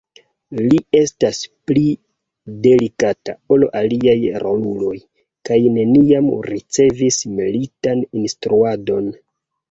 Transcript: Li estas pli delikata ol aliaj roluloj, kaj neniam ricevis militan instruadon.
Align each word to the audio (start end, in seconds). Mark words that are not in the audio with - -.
Li 0.69 0.77
estas 0.99 1.39
pli 1.71 1.81
delikata 2.63 3.35
ol 3.55 3.65
aliaj 3.81 4.15
roluloj, 4.43 4.93
kaj 5.49 5.59
neniam 5.75 6.31
ricevis 6.47 7.19
militan 7.41 8.03
instruadon. 8.23 9.13